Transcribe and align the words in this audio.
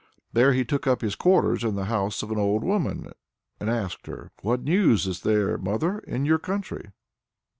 There 0.33 0.51
he 0.53 0.65
took 0.65 0.87
up 0.87 1.01
his 1.01 1.13
quarters 1.13 1.63
in 1.63 1.75
the 1.75 1.85
house 1.85 2.23
of 2.23 2.31
an 2.31 2.39
old 2.39 2.63
woman, 2.63 3.11
and 3.59 3.69
asked 3.69 4.07
her: 4.07 4.31
"What 4.41 4.63
news 4.63 5.05
is 5.05 5.21
there, 5.21 5.59
mother, 5.59 5.99
in 5.99 6.25
your 6.25 6.39
country?" 6.39 6.89